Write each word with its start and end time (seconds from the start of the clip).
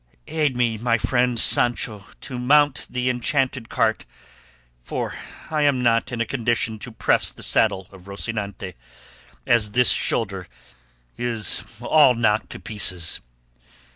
Aid 0.25 0.57
me, 0.57 0.79
friend 0.97 1.39
Sancho, 1.39 2.05
to 2.21 2.39
mount 2.39 2.87
the 2.89 3.07
enchanted 3.07 3.69
cart, 3.69 4.07
for 4.81 5.13
I 5.51 5.61
am 5.61 5.83
not 5.83 6.11
in 6.11 6.19
a 6.19 6.25
condition 6.25 6.79
to 6.79 6.91
press 6.91 7.29
the 7.29 7.43
saddle 7.43 7.87
of 7.91 8.07
Rocinante, 8.07 8.73
as 9.45 9.73
this 9.73 9.91
shoulder 9.91 10.47
is 11.19 11.77
all 11.83 12.15
knocked 12.15 12.49
to 12.49 12.59
pieces." 12.59 13.19